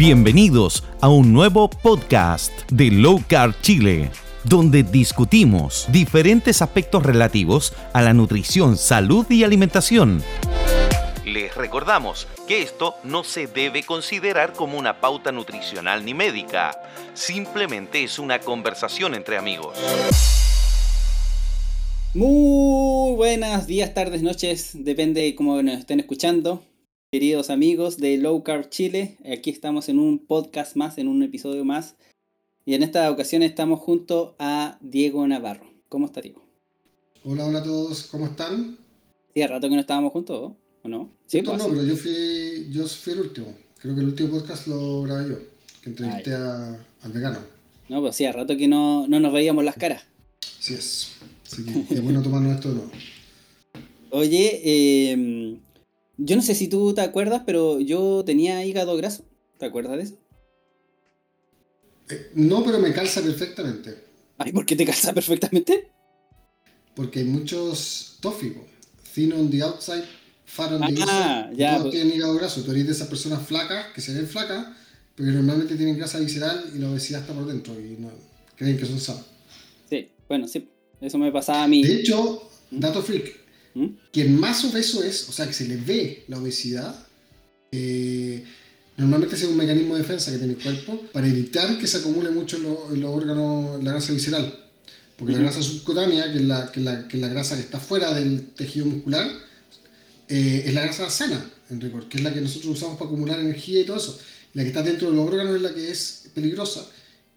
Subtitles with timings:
[0.00, 4.10] Bienvenidos a un nuevo podcast de Low Carb Chile,
[4.44, 10.22] donde discutimos diferentes aspectos relativos a la nutrición, salud y alimentación.
[11.26, 16.80] Les recordamos que esto no se debe considerar como una pauta nutricional ni médica,
[17.12, 19.76] simplemente es una conversación entre amigos.
[22.14, 26.69] Muy buenas días, tardes, noches, depende de cómo nos estén escuchando.
[27.12, 31.64] Queridos amigos de Low Carb Chile, aquí estamos en un podcast más, en un episodio
[31.64, 31.96] más.
[32.64, 35.66] Y en esta ocasión estamos junto a Diego Navarro.
[35.88, 36.44] ¿Cómo está Diego?
[37.24, 38.78] Hola, hola a todos, ¿cómo están?
[39.34, 40.52] Sí, rato que no estábamos juntos,
[40.84, 41.10] ¿o no?
[41.26, 43.56] Sí, pues, no, pero yo fui, yo fui el último.
[43.80, 45.38] Creo que el último podcast lo grabé yo,
[45.82, 47.40] que entrevisté a, al vegano.
[47.88, 50.04] No, pues sí, a rato que no, no nos veíamos las caras.
[50.60, 51.16] Así es.
[51.44, 52.92] Así que es bueno tomarnos esto de nuevo.
[54.10, 55.58] Oye, eh,
[56.22, 59.24] yo no sé si tú te acuerdas, pero yo tenía hígado graso.
[59.58, 60.18] ¿Te acuerdas de eso?
[62.10, 64.04] Eh, no, pero me calza perfectamente.
[64.36, 65.90] Ay, ¿por qué te calza perfectamente?
[66.94, 68.64] Porque hay muchos tóficos.
[69.14, 70.04] Thin on the outside,
[70.44, 70.90] fat on the ah,
[71.48, 71.56] inside.
[71.56, 71.94] Ya, Todos pues.
[71.94, 72.62] tienen hígado graso.
[72.62, 74.66] Tú eres de esas personas flacas, que se ven flacas,
[75.14, 78.10] pero que normalmente tienen grasa visceral y la obesidad está por dentro y no,
[78.56, 79.24] creen que son sanos.
[79.88, 80.68] Sí, bueno, sí.
[81.00, 81.82] Eso me pasaba a mí.
[81.82, 83.39] De hecho, dato freak,
[83.74, 83.86] ¿Mm?
[84.12, 87.06] quien más obeso es, o sea, que se le ve la obesidad,
[87.72, 88.44] eh,
[88.96, 92.30] normalmente es un mecanismo de defensa que tiene el cuerpo para evitar que se acumule
[92.30, 94.52] mucho en, lo- en los órganos, la grasa visceral.
[95.16, 95.42] Porque Ujú.
[95.42, 98.46] la grasa subcutánea, que es la, que, la, que la grasa que está fuera del
[98.56, 99.30] tejido muscular,
[100.28, 103.38] eh, es la grasa sana, en rigor, que es la que nosotros usamos para acumular
[103.38, 104.18] energía y todo eso.
[104.54, 106.86] La que está dentro de los órganos es la que es peligrosa.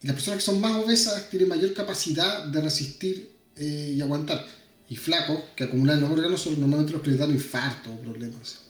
[0.02, 4.46] Y las personas que son más obesas tienen mayor capacidad de resistir eh, y aguantar.
[4.90, 8.64] Y flacos, que acumulan órganos, son normalmente los que les dan infarto o problemas.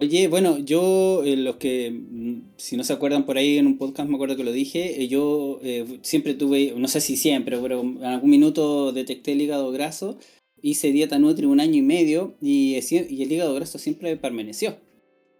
[0.00, 3.78] Oye, bueno, yo, eh, los que, mm, si no se acuerdan por ahí en un
[3.78, 7.56] podcast, me acuerdo que lo dije, eh, yo eh, siempre tuve, no sé si siempre,
[7.58, 10.18] pero en algún minuto detecté el hígado graso,
[10.60, 14.76] hice dieta Nutri un año y medio y, y el hígado graso siempre permaneció.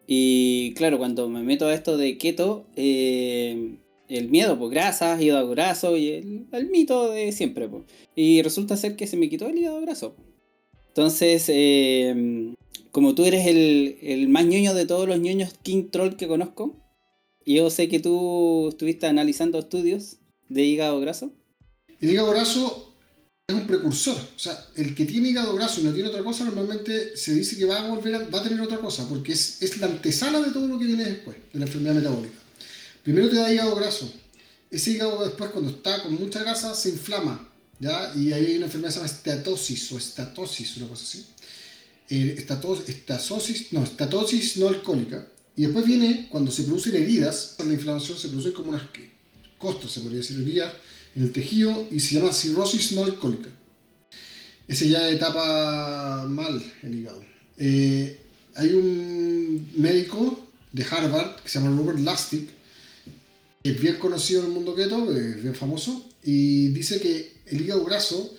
[0.06, 3.76] Y claro, cuando me meto a esto de keto, eh,
[4.08, 7.84] el miedo, pues grasas, hígado graso y el, el mito de siempre, pues.
[8.14, 10.16] Y resulta ser que se me quitó el hígado graso.
[10.88, 12.54] Entonces, eh,
[12.90, 16.76] como tú eres el, el más ñoño de todos los ñoños King Troll que conozco,
[17.46, 21.32] yo sé que tú estuviste analizando estudios de hígado graso.
[22.00, 22.94] El hígado graso
[23.48, 24.16] es un precursor.
[24.16, 27.56] O sea, el que tiene hígado graso y no tiene otra cosa, normalmente se dice
[27.56, 30.40] que va a volver a, va a tener otra cosa, porque es, es la antesala
[30.40, 32.41] de todo lo que viene después, de la enfermedad metabólica.
[33.02, 34.12] Primero te da hígado graso.
[34.70, 37.48] Ese hígado después, cuando está con mucha grasa, se inflama.
[37.78, 38.12] ¿ya?
[38.16, 41.26] Y ahí hay una enfermedad que se llama estatosis o estatosis, una cosa así.
[42.08, 45.26] Eh, estatos- estasosis, no, estatosis no alcohólica.
[45.56, 48.82] Y después viene cuando se producen heridas, la inflamación se produce como unas
[49.58, 50.72] costras, se podría decir, heridas
[51.14, 53.50] en el tejido y se llama cirrosis no alcohólica.
[54.66, 57.22] Ese ya etapa mal el hígado.
[57.58, 58.18] Eh,
[58.54, 62.48] hay un médico de Harvard que se llama Robert que
[63.62, 67.84] es bien conocido en el mundo keto, es bien famoso, y dice que el hígado
[67.84, 68.34] graso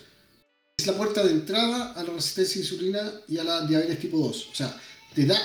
[0.77, 4.17] es la puerta de entrada a la resistencia a insulina y a la diabetes tipo
[4.17, 4.49] 2.
[4.51, 4.81] O sea,
[5.13, 5.39] te da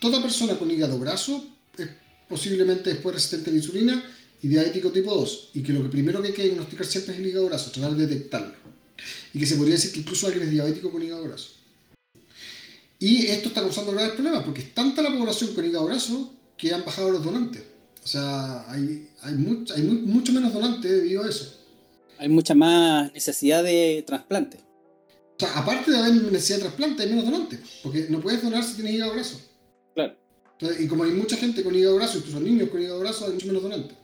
[0.00, 1.44] toda persona con hígado graso
[1.76, 1.88] es
[2.28, 4.04] posiblemente después resistente a la insulina
[4.42, 5.50] y diabético tipo 2.
[5.54, 7.96] Y que lo que primero que hay que diagnosticar siempre es el hígado graso, tratar
[7.96, 8.54] de detectarlo.
[9.34, 11.50] Y que se podría decir que incluso alguien es diabético con hígado graso.
[13.00, 16.72] Y esto está causando graves problemas porque es tanta la población con hígado graso que
[16.72, 17.62] han bajado los donantes.
[18.08, 21.54] O sea, hay, hay, much- hay mu- mucho menos donantes debido a eso.
[22.16, 24.56] Hay mucha más necesidad de trasplante.
[25.36, 27.60] O sea, aparte de haber necesidad de trasplante, hay menos donantes.
[27.82, 29.38] Porque no puedes donar si tienes hígado graso.
[29.94, 30.16] Claro.
[30.52, 33.32] Entonces, y como hay mucha gente con hígado graso, incluso niños con hígado graso, hay
[33.32, 33.98] mucho menos donantes.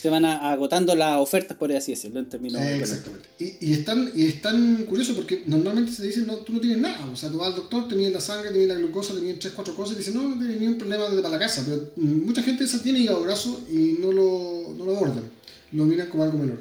[0.00, 3.28] Se van a- agotando las ofertas, por así decirlo, en términos Eh, exactamente.
[3.40, 6.60] Y, y, es tan, y es tan curioso porque normalmente se dice, no, tú no
[6.60, 7.04] tienes nada.
[7.10, 9.74] O sea, tú vas al doctor, tenías la sangre, tenías la glucosa, tenías tres, cuatro
[9.74, 11.64] cosas y dicen, no, no tienes ningún problema para la casa.
[11.66, 15.24] Pero mucha gente esa tiene hígado graso y no lo, no lo abordan.
[15.72, 16.60] Lo miran como algo menor.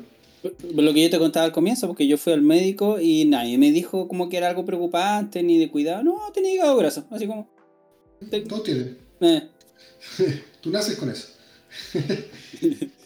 [0.73, 3.71] Lo que yo te contaba al comienzo, porque yo fui al médico y nadie me
[3.71, 6.03] dijo como que era algo preocupante ni de cuidado.
[6.03, 7.49] No, tenía hígado graso, así como.
[8.49, 8.97] Todos tienen.
[9.21, 9.47] eh.
[10.61, 11.27] Tú naces con eso.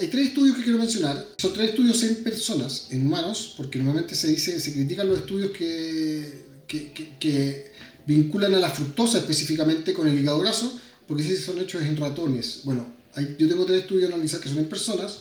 [0.00, 1.26] hay, tres estudios que quiero mencionar.
[1.38, 5.50] Son tres estudios en personas, en humanos, porque normalmente se dice, se critican los estudios
[5.52, 6.46] que,
[8.06, 12.60] vinculan a la fructosa específicamente con el hígado graso, porque si son hechos en ratones.
[12.64, 12.86] Bueno,
[13.38, 15.18] yo tengo tres estudios a analizar que son en personas,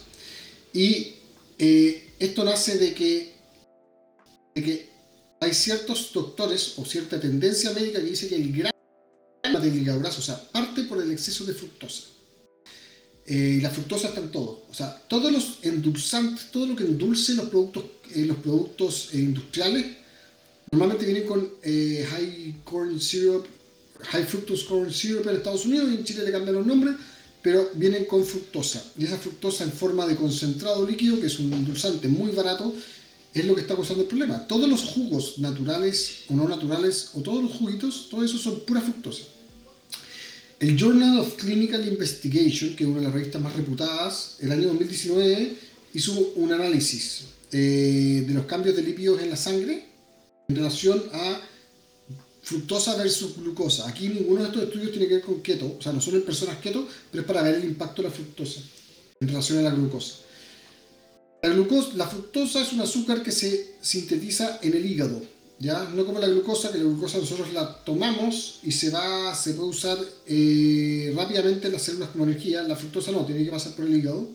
[0.74, 1.15] y
[1.57, 3.35] eh, esto nace de que,
[5.39, 8.71] hay ciertos doctores o cierta tendencia médica que dice que el grano
[9.44, 12.16] de del hígado graso, o sea, parte por el exceso de fructosa.
[13.29, 17.33] Eh, la fructosa está en todo, o sea, todos los endulzantes, todo lo que endulce
[17.33, 17.83] los productos,
[18.15, 19.85] eh, los productos eh, industriales,
[20.71, 23.45] normalmente vienen con high corn syrup,
[24.12, 26.95] high fructose corn syrup en Estados Unidos y en Chile le cambian los nombres,
[27.41, 28.81] pero vienen con fructosa.
[28.97, 32.74] Y esa fructosa en forma de concentrado líquido, que es un endulzante muy barato,
[33.33, 34.47] es lo que está causando el problema.
[34.47, 38.79] Todos los jugos naturales o no naturales, o todos los juguitos, todo eso son pura
[38.79, 39.24] fructosa.
[40.59, 44.69] El Journal of Clinical Investigation, que es una de las revistas más reputadas, el año
[44.69, 45.56] 2019
[45.94, 49.86] hizo un análisis eh, de los cambios de lípidos en la sangre
[50.48, 51.42] en relación a
[52.42, 53.88] fructosa versus glucosa.
[53.88, 56.24] Aquí ninguno de estos estudios tiene que ver con keto, o sea, no son en
[56.24, 58.62] personas keto, pero es para ver el impacto de la fructosa
[59.19, 60.15] en relación a glucosa.
[61.44, 65.21] La, glucosa, la fructosa es un azúcar que se sintetiza en el hígado,
[65.59, 69.69] No como la glucosa, que la glucosa nosotros la tomamos y se va, se puede
[69.69, 72.62] usar eh, rápidamente en las células como energía.
[72.62, 74.30] La fructosa no, tiene que pasar por el hígado.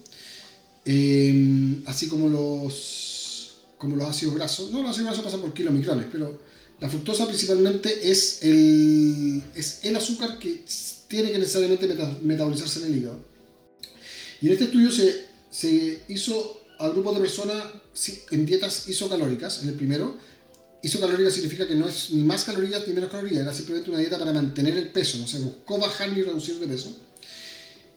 [0.85, 4.73] Eh, así como los, como los ácidos grasos.
[4.73, 6.41] No, los ácidos grasos pasan por kilomicrones, pero
[6.81, 10.65] la fructosa principalmente es el, es el azúcar que
[11.07, 11.87] tiene que necesariamente
[12.23, 13.21] metabolizarse en el hígado.
[14.41, 17.65] Y en este estudio se, se hizo al grupo de personas
[18.33, 20.17] en dietas isocalóricas, en el primero.
[20.83, 24.19] Isocalórica significa que no es ni más calorías ni menos calorías, era simplemente una dieta
[24.19, 26.97] para mantener el peso, no se buscó bajar ni reducir de peso.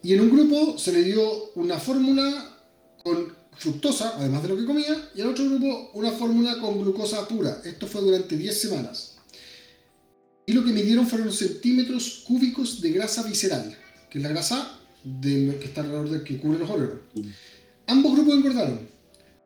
[0.02, 2.56] Y en un grupo se le dio una fórmula
[3.02, 7.26] con fructosa, además de lo que comía, y en otro grupo una fórmula con glucosa
[7.26, 7.60] pura.
[7.64, 9.16] Esto fue durante 10 semanas.
[10.46, 13.76] Y lo que midieron fueron centímetros cúbicos de grasa visceral,
[14.08, 14.78] que es la grasa
[15.22, 16.98] que está alrededor del que cubre los órganos.
[17.88, 18.88] Ambos grupos engordaron,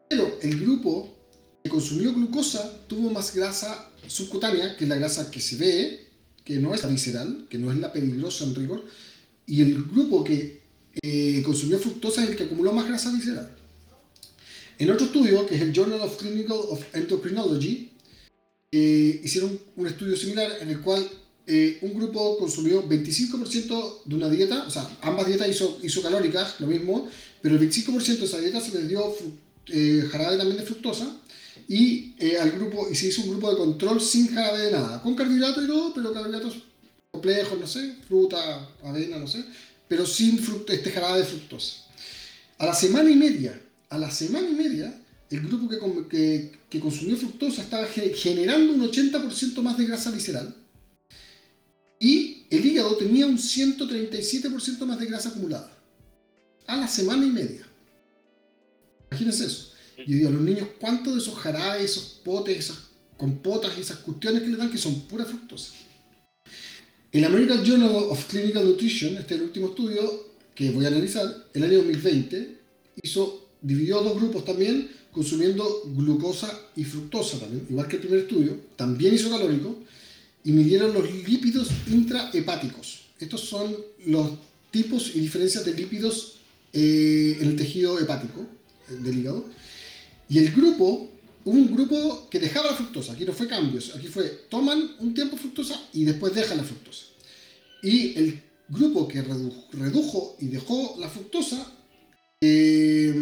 [0.09, 1.17] pero el grupo
[1.63, 6.07] que consumió glucosa tuvo más grasa subcutánea, que es la grasa que se ve,
[6.45, 8.85] que no es la visceral, que no es la peligrosa en rigor,
[9.47, 10.61] y el grupo que
[11.03, 13.57] eh, consumió fructosa es el que acumuló más grasa visceral.
[14.79, 17.91] En otro estudio, que es el Journal of Clinical of Endocrinology,
[18.73, 21.07] eh, hicieron un estudio similar en el cual
[21.47, 26.69] eh, un grupo consumió 25% de una dieta, o sea, ambas dietas iso, isocalóricas, lo
[26.69, 27.09] mismo,
[27.43, 29.15] pero el 25% de esa dieta se les dio
[29.67, 31.21] eh, jarabe también de fructosa
[31.69, 35.03] y eh, al grupo y se hizo un grupo de control sin jarabe de nada,
[35.03, 36.57] con carbohidratos y todo, pero carbohidratos
[37.11, 39.45] complejos, no sé, fruta, avena, no sé,
[39.89, 41.85] pero sin este jarabe de fructosa.
[42.59, 44.95] A la semana y media, a la semana y media,
[45.31, 45.79] el grupo que,
[46.09, 50.55] que, que consumió fructosa estaba generando un 80% más de grasa visceral
[52.01, 55.71] y el hígado tenía un 137% más de grasa acumulada
[56.67, 57.67] a la semana y media.
[59.11, 59.70] Imagínense eso.
[60.07, 62.79] Y digo a los niños, ¿cuántos de esos jarabes, esos potes, esas
[63.17, 65.73] compotas esas cuestiones que le dan que son pura fructosa?
[67.13, 71.49] El American Journal of Clinical Nutrition, este es el último estudio que voy a analizar,
[71.53, 72.57] el año 2020,
[73.03, 78.61] hizo, dividió dos grupos también, consumiendo glucosa y fructosa también, igual que el primer estudio,
[78.77, 79.79] también isocalórico,
[80.45, 83.07] y midieron los lípidos intrahepáticos.
[83.19, 83.77] Estos son
[84.07, 84.31] los
[84.71, 86.37] tipos y diferencias de lípidos
[86.73, 88.47] eh, en el tejido hepático
[88.89, 89.47] eh, del hígado.
[90.31, 91.11] Y el grupo,
[91.45, 95.37] un grupo que dejaba la fructosa, aquí no fue cambios, aquí fue toman un tiempo
[95.37, 97.07] fructosa y después dejan la fructosa.
[97.83, 101.67] Y el grupo que redujo, y dejó la fructosa
[102.41, 103.13] eh,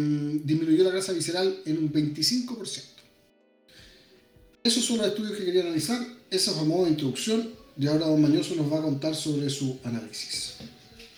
[0.43, 2.83] disminuyó la grasa visceral en un 25%.
[4.63, 8.21] Esos son los estudios que quería analizar, eso es a de introducción, y ahora Don
[8.21, 10.57] Mañoso nos va a contar sobre su análisis.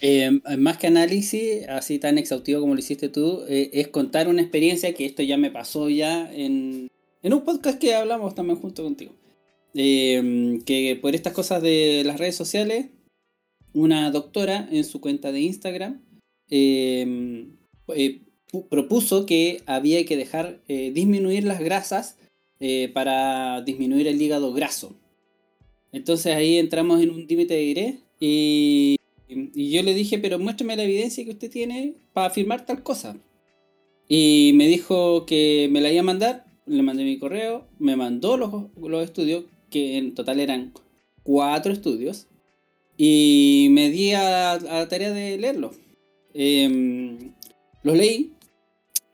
[0.04, 4.42] Eh, más que análisis, así tan exhaustivo como lo hiciste tú, eh, es contar una
[4.42, 6.90] experiencia que esto ya me pasó ya en,
[7.22, 9.14] un podcast que hablamos también junto contigo.
[9.76, 12.88] Eh, que por estas cosas de las redes sociales,
[13.74, 16.02] una doctora en su cuenta de Instagram
[18.70, 22.18] propuso que había que dejar disminuir las grasas
[22.94, 24.94] para disminuir el hígado graso.
[25.94, 28.98] Entonces ahí entramos en un límite de iré y
[29.54, 33.18] y yo le dije, pero muéstrame la evidencia que usted tiene para afirmar tal cosa.
[34.08, 38.38] Y me dijo que me la iba a mandar, le mandé mi correo, me mandó
[38.38, 40.74] los, los estudios, que en total eran
[41.24, 42.28] cuatro estudios,
[42.98, 45.78] y me di a, la tarea de leerlos.
[46.34, 47.34] Em,
[47.84, 48.34] los leí.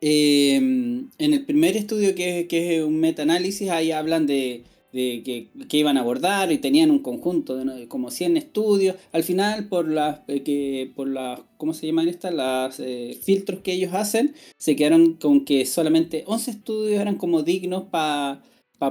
[0.02, 4.64] Em, en el primer estudio, que, que es un meta-análisis, ahí hablan de
[4.98, 8.96] que, iban a abordar y tenían un conjunto de como 100 estudios.
[9.12, 12.34] Al final, por las, eh, que, por las ¿cómo se llaman estas?
[12.34, 17.44] Las eh, filtros que ellos hacen, se quedaron con que solamente 11 estudios eran como
[17.44, 18.42] dignos para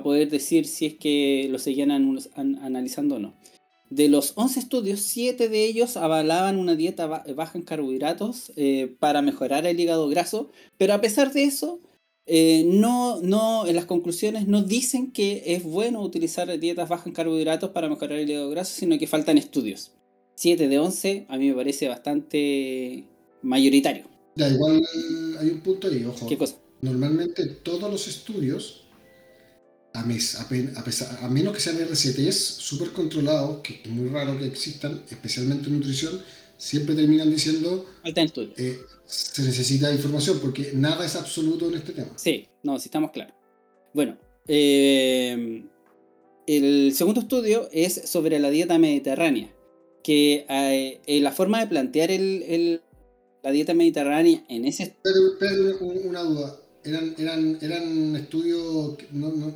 [0.03, 3.35] poder decir si es que lo seguían analizando o no.
[3.91, 9.23] De los 11 estudios, 7 de ellos avalaban una dieta baja en carbohidratos eh, para
[9.23, 11.79] mejorar el hígado graso, pero a pesar de eso,
[12.27, 17.13] eh, no, no, en las conclusiones no dicen que es bueno utilizar dietas bajas en
[17.13, 19.93] carbohidratos para mejorar el hígado graso, sino que faltan estudios.
[20.35, 23.05] 7 de 11 a mí me parece bastante
[23.43, 24.05] mayoritario.
[24.35, 24.83] Ya, igual
[25.41, 26.27] hay un punto ahí, ojo.
[26.27, 26.57] ¿Qué cosa?
[26.83, 28.83] Normalmente todos los estudios
[29.95, 35.03] a, mes, a, menos que sean RCTs súper controlados, que es muy raro que existan,
[35.11, 36.21] especialmente en nutrición,
[36.57, 42.13] siempre terminan diciendo eh, se necesita información, porque nada es absoluto en este tema.
[42.17, 43.35] Sí, no, si estamos claros.
[43.93, 45.65] Bueno, eh,
[46.47, 49.53] el segundo estudio es sobre la dieta mediterránea,
[50.03, 52.81] que eh, la forma de plantear el,
[53.43, 54.97] la dieta mediterránea en ese...
[55.03, 58.97] Pedro, una duda eran, eran, eran estudios,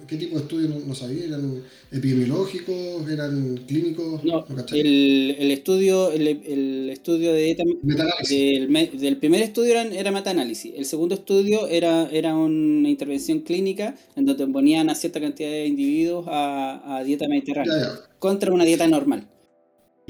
[0.07, 1.27] ¿qué tipo de estudios no, sabía?
[1.27, 3.09] ¿Eran epidemiológicos?
[3.09, 4.25] ¿Eran clínicos?
[4.25, 10.75] No, el, el, estudio, el, el, estudio de del, del, primer estudio era, era metaanálisis,
[10.77, 15.67] el segundo estudio era, era una intervención clínica en donde ponían a cierta cantidad de
[15.67, 19.27] individuos a, a dieta mediterránea contra una dieta normal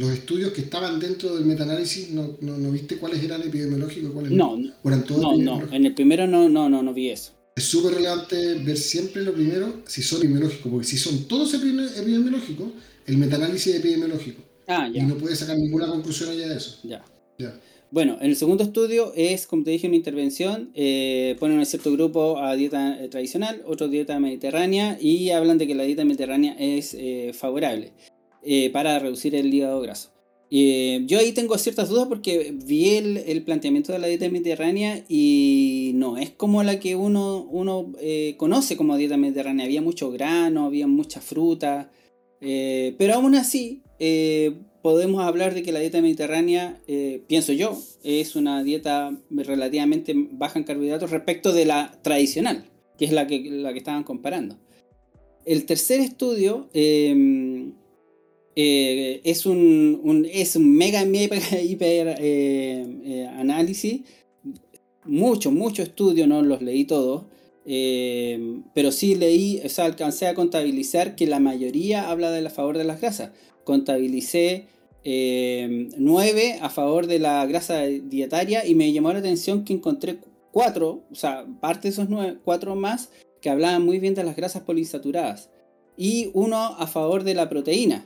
[0.00, 4.12] los estudios que estaban dentro del metaanálisis, ¿no, no, viste cuáles eran epidemiológicos?
[4.12, 7.33] Cuáles no, no, no, en el primero no, no, no, no vi eso.
[7.54, 12.69] Es súper relevante ver siempre lo primero si son epidemiológicos, porque si son todos epidemiológicos,
[13.07, 14.42] el metaanálisis es epidemiológico.
[14.66, 15.02] Ah, ya.
[15.02, 16.78] Y no puedes sacar ninguna conclusión allá de eso.
[16.83, 17.04] Ya.
[17.38, 17.61] ya.
[17.90, 21.66] Bueno, en el segundo estudio es, como te dije en mi intervención, eh, ponen un
[21.66, 26.04] cierto grupo a dieta eh, tradicional, otro dieta mediterránea y hablan de que la dieta
[26.04, 27.92] mediterránea es eh, favorable.
[28.42, 30.11] Eh, para reducir el hígado graso.
[30.50, 35.92] Eh, yo ahí tengo ciertas dudas porque vi el, planteamiento de la dieta mediterránea y
[35.94, 37.47] no es como la que uno,
[38.00, 39.66] eh, conoce como dieta mediterránea.
[39.66, 41.90] Había mucho grano, había mucha fruta,
[42.40, 43.82] pero aún así
[44.82, 46.80] podemos hablar de que la dieta mediterránea,
[47.26, 52.64] pienso yo, es una dieta relativamente baja en carbohidratos respecto de la tradicional,
[52.97, 54.59] que es la que, la que estaban comparando.
[55.44, 56.70] El tercer estudio
[58.62, 61.02] eh, es, un, es un mega,
[61.62, 64.02] hiper eh, eh, análisis.
[65.07, 67.25] Mucho, mucho estudio, no los leí todos.
[67.64, 72.76] pero sí leí, o sea, alcancé a contabilizar que la mayoría habla de la favor
[72.76, 73.31] de las grasas.
[73.64, 74.67] Contabilicé
[75.05, 80.19] 9 a favor de la grasa dietaria y me llamó la atención que encontré
[80.52, 83.09] 4, o sea, parte de esos 9, 4 más
[83.40, 85.49] que hablaban muy bien de las grasas poliinsaturadas
[85.97, 88.05] y uno a favor de la proteína.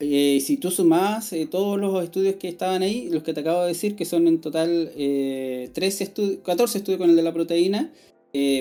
[0.00, 3.62] Eh, si tú sumas eh, todos los estudios que estaban ahí, los que te acabo
[3.62, 7.92] de decir, que son en total 13 eh, 14 estudios con el de la proteína,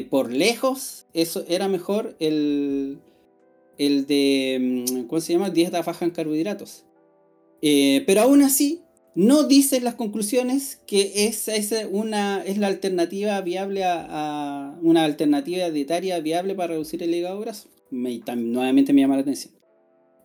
[0.09, 2.97] por lejos eso era mejor el,
[3.77, 5.51] el de, mm, ¿cómo se llama?
[5.51, 6.83] Dieta baja en carbohidratos.
[7.61, 8.81] pero aún así,
[9.13, 15.69] no dicen las conclusiones que esa es, una, es la alternativa viable a, una alternativa
[15.69, 17.69] dietaria viable para reducir el hígado graso.
[17.91, 19.56] nuevamente me llama la atención.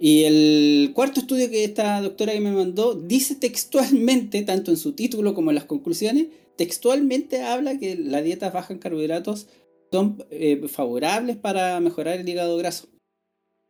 [0.05, 4.95] Y el cuarto estudio que esta doctora que me mandó dice textualmente, tanto en su
[4.95, 9.47] título como en las conclusiones, textualmente habla que las dietas bajas en carbohidratos
[9.93, 12.89] son eh, favorables para mejorar el hígado graso.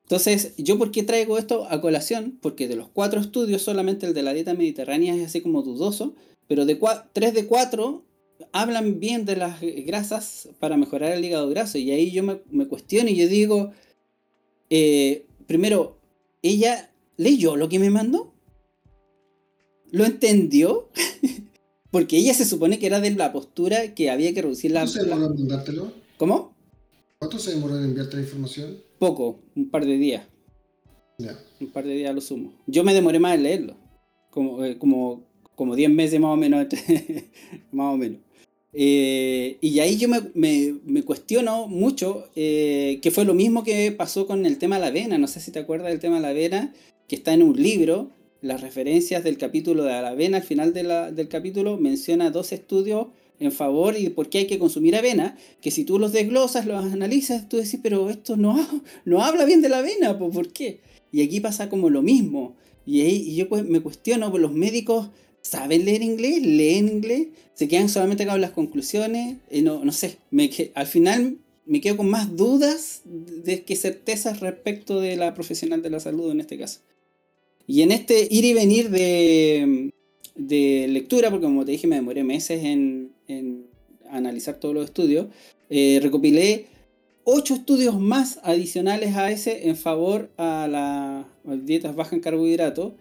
[0.04, 2.38] Entonces, ¿yo por qué traigo esto a colación?
[2.40, 6.14] Porque de los cuatro estudios, solamente el de la dieta mediterránea es así como dudoso,
[6.48, 6.80] pero de
[7.12, 8.06] tres de cuatro
[8.52, 11.76] hablan bien de las grasas para mejorar el hígado graso.
[11.76, 13.72] Y ahí yo me, cuestiono y yo digo,
[14.70, 15.98] eh, primero,
[16.42, 18.34] ella leyó lo que me mandó.
[19.90, 20.88] ¿Lo entendió?
[21.90, 24.80] Porque ella se supone que era de la postura que había que reducir la...
[24.80, 25.92] ¿Cuánto se demoró en mandártelo?
[26.16, 26.56] ¿Cómo?
[27.18, 28.78] ¿Cuánto se demoró en enviarte la información?
[28.98, 30.26] Poco, un par de días.
[31.18, 31.38] Ya.
[31.60, 32.54] Un par de días lo sumo.
[32.66, 33.76] Yo me demoré más en leerlo.
[34.30, 36.66] Como, eh, como, como 10 meses más o menos.
[37.72, 38.20] más o menos.
[38.74, 44.46] Eh, y ahí yo me, cuestiono mucho, eh, que fue lo mismo que pasó con
[44.46, 45.18] el tema de la avena.
[45.18, 46.74] No sé si te acuerdas del tema de la avena,
[47.08, 48.10] que está en un libro.
[48.40, 53.52] Las referencias del capítulo de la avena, al final del capítulo, menciona dos estudios en
[53.52, 57.48] favor y por qué hay que consumir avena, que si tú los desglosas, los analizas,
[57.48, 58.56] tú decís, pero esto no,
[59.04, 60.80] no habla bien de la avena, ¿por qué?
[61.12, 62.56] Y aquí pasa como lo mismo.
[62.86, 65.10] Y, ahí, yo pues me cuestiono, pues los médicos
[65.42, 70.50] saben leer inglés, leen inglés, se quedan solamente con las conclusiones, no, no sé, me,
[70.74, 75.90] al final me quedo con más dudas de que certezas respecto de la profesional de
[75.90, 76.80] la salud en este caso.
[77.66, 79.92] Y en este ir y venir de,
[80.34, 83.66] de lectura, porque como te dije me demoré meses en, en
[84.10, 85.26] analizar todos los estudios,
[85.70, 86.66] eh, recopilé
[87.24, 92.92] ocho estudios más adicionales a ese en favor a las dietas bajas en carbohidratos.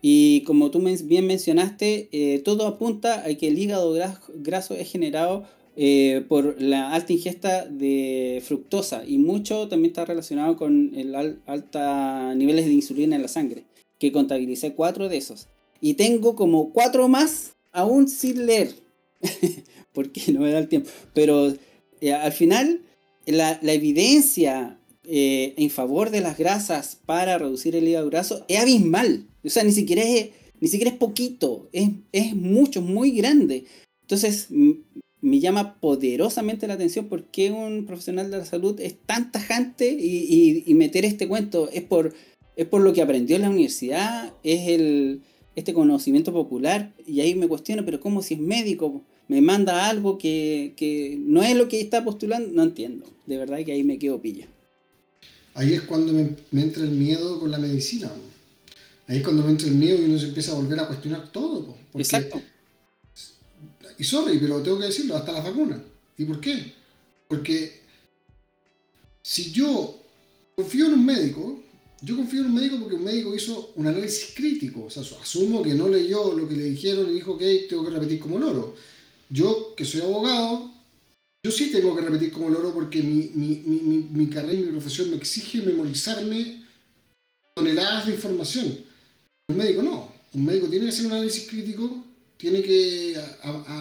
[0.00, 3.96] Y como tú bien mencionaste, eh, todo apunta a que el hígado
[4.36, 5.44] graso es generado
[5.76, 11.14] eh, por la alta ingesta de fructosa y mucho también está relacionado con el
[11.46, 13.64] alta niveles de insulina en la sangre,
[13.98, 15.48] que contabilicé cuatro de esos.
[15.80, 18.74] Y tengo como cuatro más aún sin leer,
[19.92, 20.90] porque no me da el tiempo.
[21.14, 21.52] Pero
[22.00, 22.82] eh, al final,
[23.26, 24.77] la, la evidencia
[25.10, 29.26] eh, en favor de las grasas para reducir el hígado graso es abismal.
[29.42, 30.28] O sea, ni siquiera es,
[30.60, 33.64] ni siquiera es poquito, es, es mucho, muy grande.
[34.02, 34.48] Entonces,
[35.22, 39.90] me llama poderosamente la atención por qué un profesional de la salud es tan tajante
[39.90, 41.70] y, y, meter este cuento.
[41.72, 42.12] Es por,
[42.56, 45.22] es por lo que aprendió en la universidad, es el,
[45.56, 46.92] este conocimiento popular.
[47.06, 49.00] Y ahí me cuestiono, pero ¿cómo si es médico?
[49.26, 52.50] Me manda algo que, que no es lo que está postulando.
[52.52, 53.06] No entiendo.
[53.24, 54.48] De verdad que ahí me quedo pilla
[55.58, 58.10] ahí es cuando me, entra el miedo con la medicina.
[59.08, 61.32] Ahí es cuando me entra el miedo y uno se empieza a volver a cuestionar
[61.32, 61.76] todo.
[61.94, 62.40] Exacto.
[63.98, 65.80] Y sorry, pero tengo que decirlo, hasta las vacunas.
[66.16, 66.74] ¿Y por qué?
[67.26, 67.80] Porque
[69.20, 69.98] si yo
[70.54, 71.60] confío en un médico,
[72.02, 74.84] yo confío en un médico porque un médico hizo un análisis crítico.
[74.84, 77.90] O sea, asumo que no leyó lo que le dijeron y dijo que tengo que
[77.90, 78.76] repetir como loro.
[79.28, 80.70] Yo, que soy abogado,
[81.48, 84.72] yo sí tengo que repetir como loro porque mi, mi, mi, mi carrera y mi
[84.72, 86.62] profesión me exige memorizarme
[87.54, 88.78] toneladas de información.
[89.48, 90.12] Un médico no.
[90.34, 92.04] Un médico tiene que hacer un análisis crítico,
[92.36, 93.16] tiene que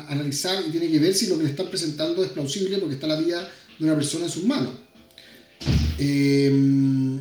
[0.08, 3.06] analizar y tiene que ver si lo que le están presentando es plausible porque está
[3.06, 4.72] la vida de una persona en sus manos.
[6.00, 7.20] Eh,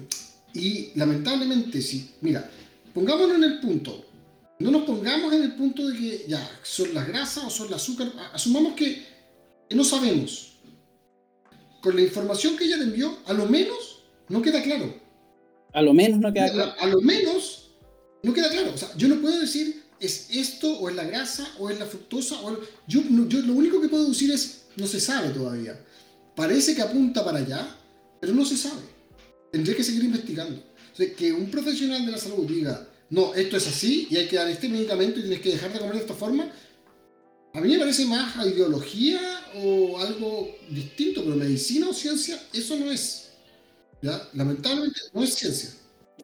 [0.54, 2.48] y lamentablemente, sí, mira,
[2.94, 4.04] pongámonos en el punto.
[4.60, 7.74] No nos pongamos en el punto de que ya son las grasas o son el
[7.74, 8.12] azúcar.
[8.32, 9.15] Asumamos que
[9.70, 10.58] no sabemos.
[11.82, 14.94] Con la información que ella le envió, a lo menos no queda claro.
[15.72, 16.74] A lo menos no queda claro.
[16.78, 17.70] A, lo menos
[18.22, 18.72] no queda claro.
[18.74, 21.86] O sea, yo no puedo decir es esto o es la grasa o es la
[21.86, 22.40] fructosa.
[22.42, 25.78] O yo, yo lo único que puedo decir es no se sabe todavía.
[26.34, 27.76] Parece que apunta para allá,
[28.20, 28.82] pero no se sabe.
[29.52, 30.62] Tendré que seguir investigando.
[30.92, 34.26] O sea, que un profesional de la salud diga, no, esto es así y hay
[34.28, 36.50] que dar este medicamento y tienes que dejar de comer de esta forma,
[37.54, 42.76] a mí me parece más a ideología o algo distinto, pero medicina o ciencia, eso
[42.76, 43.30] no es.
[44.34, 45.70] Lamentablemente no es ciencia.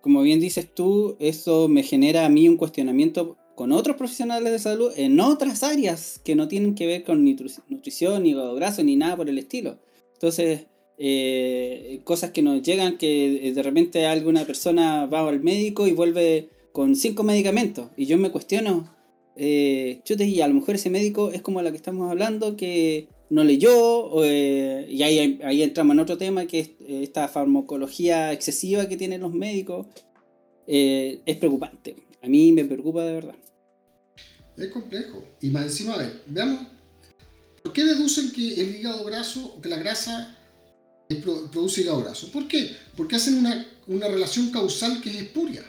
[0.01, 4.59] Como bien dices tú, eso me genera a mí un cuestionamiento con otros profesionales de
[4.59, 9.17] salud en otras áreas que no tienen que ver con nutrición, ni graso, ni nada
[9.17, 9.79] por el estilo.
[10.15, 10.67] Entonces,
[10.99, 16.49] eh, cosas que nos llegan que de repente alguna persona va al médico y vuelve
[16.73, 18.95] con cinco medicamentos y yo me cuestiono,
[19.37, 23.45] eh, y a lo mejor ese médico es como la que estamos hablando, que no
[23.45, 28.87] leyó, eh, y ahí, ahí, entramos en otro tema, que es eh, esta farmacología excesiva
[28.87, 29.87] que tienen los médicos,
[30.67, 31.97] eh, es preocupante.
[32.23, 33.35] A mí me preocupa de verdad.
[34.59, 35.25] Es complejo.
[35.41, 36.67] Y más encima, a ver, veamos,
[37.63, 40.37] ¿por qué deducen que el hígado graso, que la grasa
[41.51, 42.31] produce hígado graso?
[42.31, 42.77] ¿Por qué?
[42.99, 45.65] Porque hacen una, una relación causal que es espuria.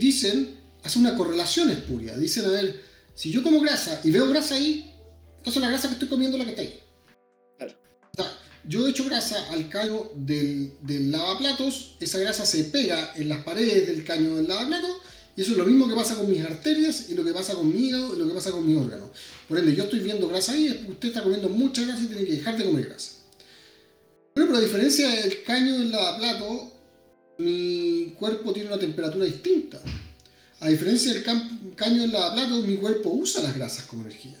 [0.00, 2.16] dicen hace una correlación espuria.
[2.16, 2.80] Dicen, a ver,
[3.14, 4.97] si yo como grasa y veo grasa ahí,
[5.38, 6.80] entonces la grasa que estoy comiendo es la que está ahí.
[8.12, 13.12] O sea, yo he hecho grasa al caño del, del lavaplatos, esa grasa se pega
[13.16, 14.98] en las paredes del caño del lavaplatos,
[15.36, 17.68] y eso es lo mismo que pasa con mis arterias, y lo que pasa con
[17.68, 19.10] mi hígado, y lo que pasa con mis órganos.
[19.48, 22.32] Por ende, yo estoy viendo grasa ahí, usted está comiendo mucha grasa y tiene que
[22.32, 23.12] dejar de comer grasa.
[24.34, 26.72] Pero por la diferencia del caño del lavaplatos,
[27.38, 29.80] mi cuerpo tiene una temperatura distinta.
[30.60, 31.22] A diferencia del
[31.76, 34.36] caño en lavaplatos, mi cuerpo usa las grasas como energía.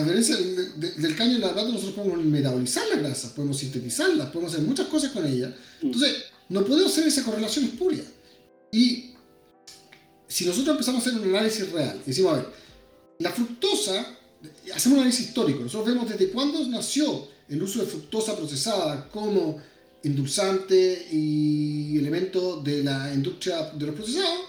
[0.00, 4.66] A diferencia del, caño en lavaplatos, nosotros podemos metabolizar las grasas, podemos sintetizarlas, podemos hacer
[4.66, 5.50] muchas cosas con ellas.
[5.82, 5.86] Mm.
[5.86, 6.16] Entonces,
[6.48, 8.04] no podemos hacer esa correlación espuria.
[8.72, 9.10] Y
[10.26, 12.46] si nosotros empezamos a hacer un análisis real, decimos, a ver,
[13.18, 14.06] la fructosa,
[14.74, 19.60] hacemos un análisis histórico, nosotros vemos desde cuándo nació el uso de fructosa procesada como
[20.02, 24.40] endulzante y elemento de la industria de los procesados,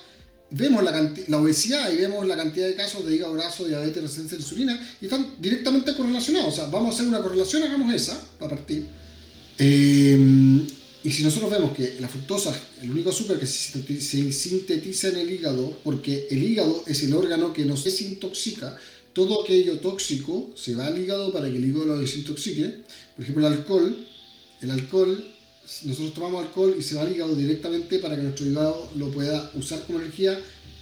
[0.51, 4.37] vemos la, la, obesidad y vemos la cantidad de casos de hígado graso, diabetes, resistencia
[4.37, 6.53] a insulina, y están directamente correlacionados.
[6.53, 8.85] O sea, vamos a hacer una correlación, hagamos esa, a partir.
[9.57, 10.67] Eh,
[11.03, 15.31] y si nosotros vemos que la fructosa el único azúcar que se sintetiza en el
[15.31, 18.77] hígado, porque el hígado es el órgano que nos desintoxica,
[19.13, 22.83] todo aquello tóxico se va al hígado para que el hígado lo desintoxique.
[23.15, 24.07] Por ejemplo, el alcohol,
[24.61, 25.35] el alcohol
[25.83, 29.51] nosotros tomamos alcohol y se va al hígado directamente para que nuestro hígado lo pueda
[29.55, 30.39] usar como energía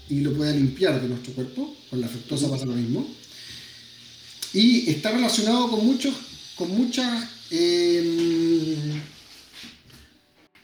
[0.09, 1.75] y lo pueda limpiar de nuestro cuerpo.
[1.89, 3.07] Con la fructosa pasa lo mismo.
[4.53, 6.13] Y está relacionado con, muchos,
[6.55, 8.99] con muchas em,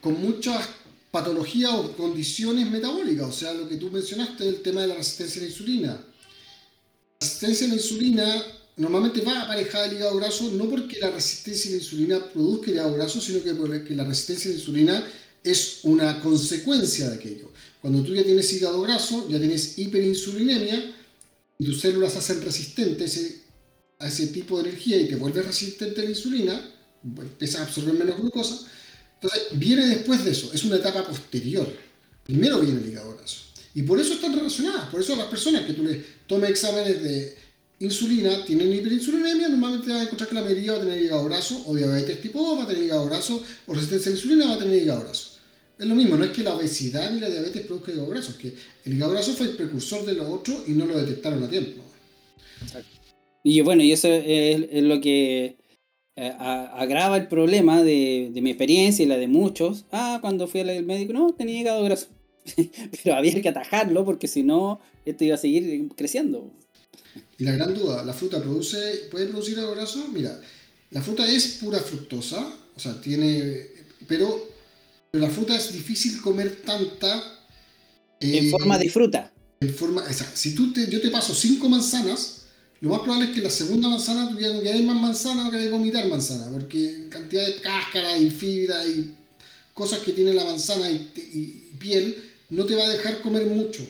[0.02, 0.68] con muchas
[1.10, 5.42] patologías o condiciones metabólicas, o sea, lo que tú mencionaste, el tema de la resistencia
[5.42, 5.88] a la insulina.
[5.88, 6.02] La
[7.22, 8.44] resistencia a la insulina
[8.78, 12.74] normalmente va aparejada al hígado graso, no porque la resistencia a la insulina produzca el
[12.74, 15.08] hígado graso, sino que porque la resistencia a la insulina
[15.44, 17.52] es una consecuencia de aquello.
[17.82, 20.96] Cuando tú ya tienes hígado graso, ya tienes hiperinsulinemia,
[21.58, 23.42] y tus células hacen resistentes
[24.00, 26.72] a ese tipo de energía y te vuelves resistente a la insulina,
[27.04, 28.68] empiezas a absorber menos glucosa.
[29.22, 31.72] Entonces, viene después de eso, es una etapa posterior.
[32.24, 33.42] Primero viene el hígado graso.
[33.74, 37.38] Y por eso están relacionadas, por eso las personas que tú les tomes exámenes de
[37.80, 41.64] insulina tienen hiperinsulinemia, normalmente van a encontrar que la mayoría va a tener hígado graso,
[41.66, 44.54] o diabetes tipo 2 va a tener hígado graso, o resistencia a la insulina va
[44.54, 45.40] a tener hígado graso.
[45.78, 48.38] Es lo mismo, no es que la obesidad ni la diabetes produzca hígado graso, es
[48.38, 48.54] que
[48.86, 51.82] el hígado graso fue el precursor de lo otro y no lo detectaron a tiempo.
[53.44, 55.58] Y bueno, y eso es, lo que
[56.16, 59.86] eh, agrava el problema de, mi experiencia y la de muchos.
[59.92, 62.08] Ah, cuando fui al médico, no, tenía hígado graso.
[63.04, 66.52] Pero había que atajarlo porque si no, esto iba a seguir creciendo.
[67.38, 70.08] Y la gran duda, ¿la fruta produce, puede producir graso?
[70.14, 70.40] Mira,
[70.92, 73.68] la fruta es pura fructosa, o sea, tiene,
[74.08, 74.56] pero
[75.16, 77.40] pero la fruta es difícil comer tanta.
[78.20, 79.32] en forma de fruta.
[79.62, 82.42] En forma, o sea, si tú te, yo te paso cinco manzanas,
[82.82, 85.70] lo más probable es que la segunda manzana ya no quedes más manzana o que
[85.70, 89.16] vomitar manzana, porque cantidad de cáscara y fibra y
[89.74, 93.88] cosas que tiene la manzana y, piel no te va a dejar comer mucho.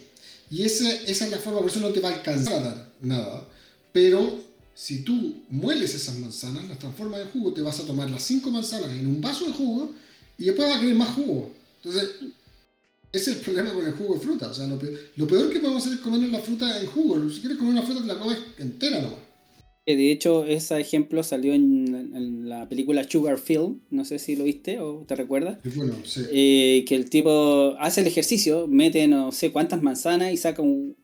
[0.49, 2.91] Y esa, esa es la forma, por eso no te va a alcanzar a dar
[3.01, 3.47] nada.
[3.91, 8.23] Pero si tú mueles esas manzanas, las transformas en jugo, te vas a tomar las
[8.23, 9.93] cinco manzanas en un vaso de jugo
[10.37, 11.51] y después va a querer más jugo.
[11.83, 12.09] Entonces,
[13.11, 14.49] ese es el problema con el jugo de fruta.
[14.49, 14.77] O sea, lo
[15.27, 17.29] peor, que podemos hacer es comer la fruta en jugo.
[17.29, 19.19] Si quieres comer una fruta, te la comes entera nomás.
[19.85, 24.79] De hecho, ese ejemplo salió en, la película Sugar Film, no sé si lo viste
[24.79, 25.59] o te recuerdas.
[25.75, 26.21] Bueno, sí.
[26.31, 30.95] Eh, que el tipo hace el ejercicio, mete no sé cuántas manzanas y saca un,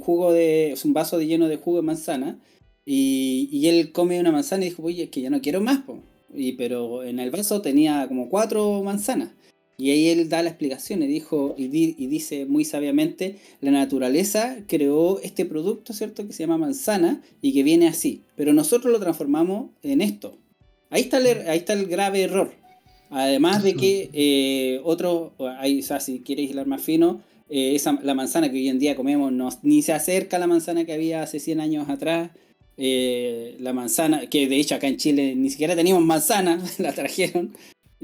[0.00, 2.40] jugo de, es un vaso de lleno de jugo de manzana.
[2.86, 5.80] Y, y él come una manzana y dijo, oye, es que ya no quiero más.
[5.80, 6.02] Po
[6.34, 9.30] y, pero en el vaso tenía como cuatro manzanas.
[9.76, 14.58] Y ahí él da la explicación y, dijo, y, y, dice muy sabiamente, la naturaleza
[14.68, 16.26] creó este producto, ¿cierto?
[16.26, 18.22] Que se llama manzana y que viene así.
[18.36, 20.38] Pero nosotros lo transformamos en esto.
[20.90, 22.52] Ahí está el, er, ahí está el grave error.
[23.10, 27.98] Además de que eh, otro, ahí, o sea, si quieres hilar más fino, eh, esa,
[28.02, 30.92] la manzana que hoy en día comemos no, ni se acerca a la manzana que
[30.92, 32.30] había hace 100 años atrás.
[32.76, 37.56] Eh, la manzana, que de hecho acá en Chile ni siquiera teníamos manzana, la trajeron.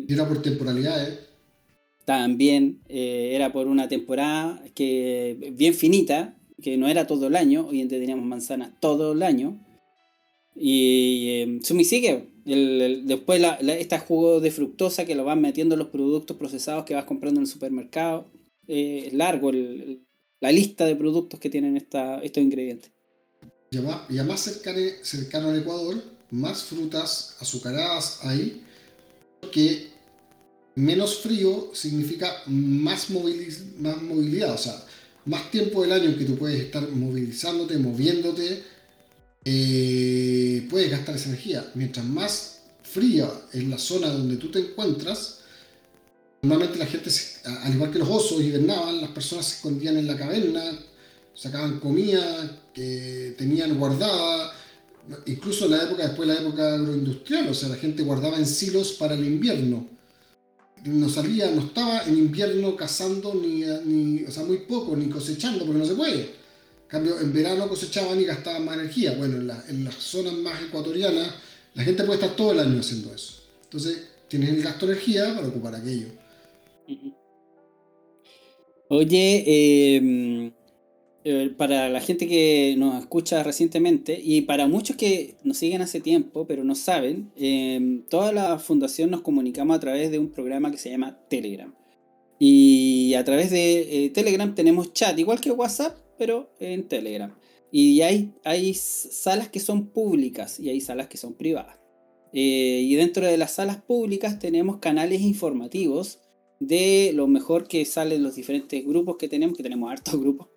[0.09, 1.29] Era por temporalidad, ¿eh?
[2.10, 7.68] También eh, era por una temporada que bien finita, que no era todo el año,
[7.68, 9.64] hoy en día teníamos manzanas todo el año.
[10.56, 12.26] Y eh, Sumi sigue.
[12.44, 16.94] después la, esta jugo de fructosa que lo van metiendo en los productos procesados que
[16.94, 18.26] vas comprando en el supermercado.
[18.66, 22.90] es largo la lista de productos que tienen esta, estos ingredientes.
[23.70, 23.78] Y
[24.24, 28.64] más cercano, al Ecuador, más frutas azucaradas hay,
[29.40, 29.89] porque
[30.74, 34.85] menos frío significa más, movilidad, o sea,
[35.26, 38.62] más tiempo del año que tú puedes estar movilizándote, moviéndote,
[39.44, 41.70] eh, puedes gastar esa energía.
[41.74, 45.40] Mientras más fría es la zona donde tú te encuentras,
[46.42, 47.11] normalmente la gente,
[47.44, 50.62] al igual que los osos hibernaban, las personas se escondían en la caverna,
[51.35, 54.52] sacaban comida que tenían guardada,
[55.26, 58.92] incluso la época, después de la época agroindustrial, o sea, la gente guardaba en silos
[58.92, 59.99] para el invierno.
[60.84, 65.64] No salía, no estaba en invierno cazando, ni, ni, o sea, muy poco, ni cosechando,
[65.64, 66.20] porque no se puede.
[66.20, 69.14] En cambio, en verano cosechaban y gastaban más energía.
[69.16, 71.34] Bueno, en, en las zonas más ecuatorianas,
[71.74, 73.42] la gente puede estar todo el año haciendo eso.
[73.64, 76.08] Entonces, tienes el gasto de energía para ocupar aquello.
[78.88, 80.52] Oye, eh,
[81.22, 86.00] eh, para la gente que nos escucha recientemente y para muchos que nos siguen hace
[86.00, 90.70] tiempo pero no saben, em, toda la fundación nos comunicamos a través de un programa
[90.70, 91.74] que se llama Telegram.
[92.38, 97.35] Y a través de eh, Telegram tenemos chat, igual que WhatsApp, pero en Telegram.
[97.70, 101.76] Y hay, hay salas que son públicas y hay salas que son privadas.
[102.33, 106.20] Eh, y dentro de las salas públicas tenemos canales informativos
[106.61, 110.48] de lo mejor que salen los diferentes grupos que tenemos, que tenemos hartos grupos,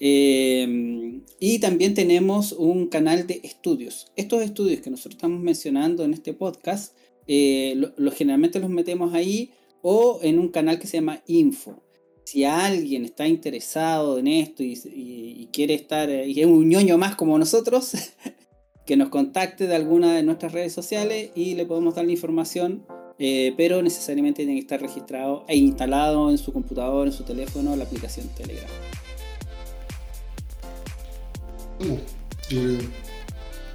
[0.00, 4.12] Em, y también tenemos un canal de estudios.
[4.16, 7.80] Estos estudios que nosotros estamos mencionando en este podcast, eh,
[8.14, 9.50] generalmente los metemos ahí
[9.82, 11.82] o en un canal que se llama Info.
[12.24, 17.38] Si alguien está interesado en esto y, quiere estar, y es un ñoño más como
[17.38, 17.92] nosotros,
[18.86, 22.84] que nos contacte de alguna de nuestras redes sociales y le podemos dar la información,
[23.18, 27.74] eh, pero necesariamente tiene que estar registrado e instalado en su computador, en su teléfono,
[27.76, 28.70] la aplicación Telegram.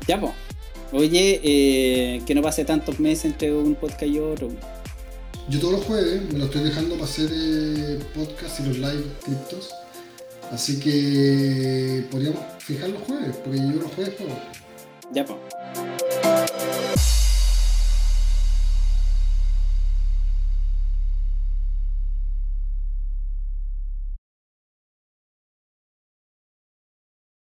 [0.08, 0.34] Ya, pues.
[0.92, 4.50] Oye, eh, que no pase tantos meses entre un podcast y otro.
[5.50, 9.04] Yo todos los jueves me lo estoy dejando para hacer eh, podcast y los live
[9.24, 9.72] criptos.
[10.52, 14.40] Así que podríamos fijar los jueves, porque yo los jueves juego.
[15.12, 15.53] Ya, pues.